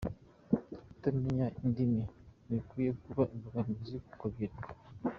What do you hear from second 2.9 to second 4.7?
kuba imbogamizi ku rubyiruko